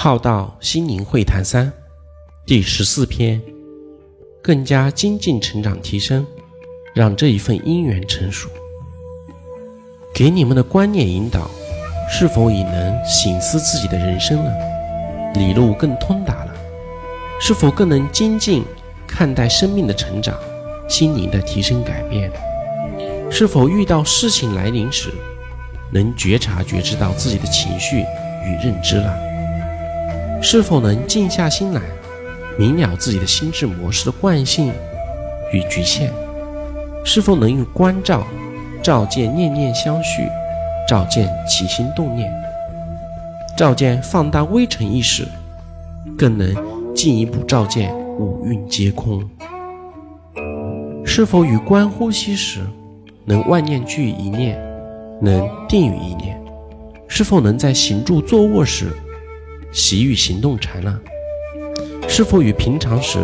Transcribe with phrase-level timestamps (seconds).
[0.00, 1.72] 浩道心灵会谈三
[2.46, 3.42] 第十四篇，
[4.40, 6.24] 更加精进成长提升，
[6.94, 8.48] 让这一份因缘成熟。
[10.14, 11.50] 给你们的观念引导，
[12.08, 14.52] 是否已能醒思自己的人生了？
[15.34, 16.54] 理路更通达了？
[17.40, 18.64] 是否更能精进
[19.04, 20.38] 看待生命的成长、
[20.88, 22.30] 心灵的提升改变？
[23.32, 25.12] 是否遇到事情来临时，
[25.90, 27.96] 能觉察觉知到自己的情绪
[28.46, 29.26] 与认知了？
[30.40, 31.80] 是否能静下心来，
[32.56, 34.72] 明了自己的心智模式的惯性
[35.52, 36.10] 与局限？
[37.04, 38.26] 是否能用关照
[38.82, 40.28] 照见念念相续，
[40.88, 42.32] 照见起心动念，
[43.56, 45.26] 照见放大微尘意识，
[46.16, 46.54] 更能
[46.94, 49.28] 进一步照见五蕴皆空？
[51.04, 52.60] 是否与观呼吸时，
[53.24, 54.60] 能万念俱一念，
[55.20, 56.40] 能定于一念？
[57.08, 58.92] 是否能在行住坐卧时？
[59.78, 61.00] 习与行动禅了，
[62.08, 63.20] 是否与平常时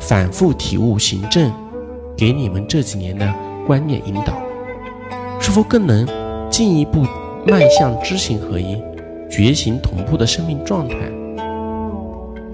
[0.00, 1.52] 反复体悟行正，
[2.16, 3.30] 给你们这几年的
[3.66, 4.42] 观念引导，
[5.38, 6.08] 是否更能
[6.50, 7.06] 进一步
[7.46, 8.82] 迈向知行合一、
[9.30, 10.96] 觉行同步的生命状态？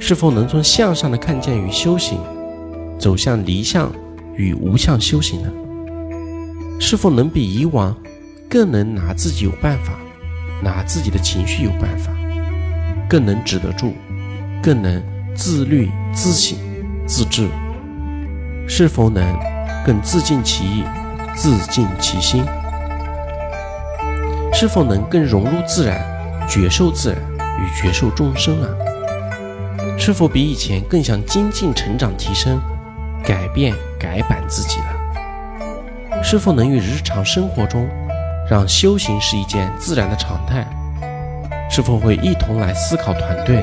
[0.00, 2.19] 是否能从向上的看见与修行，
[2.98, 3.88] 走向离相
[4.34, 5.48] 与无相修行呢？
[6.80, 7.97] 是否能比以往
[8.50, 9.97] 更能拿自己有办法，
[10.60, 12.12] 拿自己的情绪有办法？
[13.08, 13.94] 更能止得住，
[14.62, 15.02] 更能
[15.34, 16.58] 自律、自省、
[17.06, 17.48] 自治，
[18.66, 19.24] 是否能
[19.84, 20.84] 更自尽其意、
[21.34, 22.44] 自尽其心？
[24.52, 26.00] 是否能更融入自然、
[26.48, 27.19] 觉受自然
[27.58, 28.69] 与觉受众生啊？
[29.98, 32.60] 是否比以前更想精进、成长、提升、
[33.22, 36.22] 改变、改版自己了？
[36.22, 37.86] 是否能与日常生活中，
[38.48, 40.66] 让修行是一件自然的常态？
[41.77, 43.56] 是否会一同来思考团队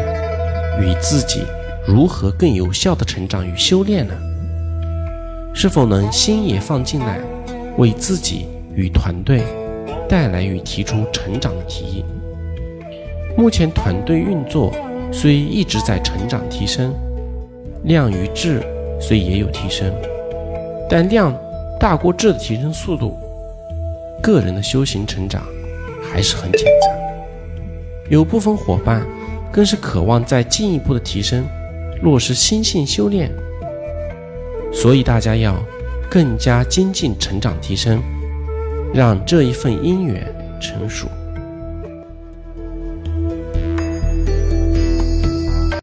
[0.82, 1.46] 与自己
[1.88, 4.14] 如何更有效的成长与修炼呢？
[5.54, 7.22] 是否能心也放进来，
[7.78, 9.44] 为自己与团队
[10.10, 12.06] 带来与提出成长的提议？
[13.38, 14.74] 目前团队运作
[15.10, 16.94] 虽一直在成长提升，
[17.86, 18.62] 量与质
[19.00, 19.90] 虽也有提升，
[20.90, 21.34] 但量
[21.80, 23.18] 大过质的提升速度，
[24.22, 25.42] 个人的修行成长
[26.12, 27.11] 还是很浅层。
[28.12, 29.08] 有部分伙伴
[29.54, 31.46] 更是渴望再进一步的提升，
[32.02, 33.32] 落实心性修炼，
[34.74, 35.56] 所以大家要
[36.10, 38.04] 更加精进成长提升，
[38.94, 40.28] 让这一份因缘
[40.60, 41.08] 成熟。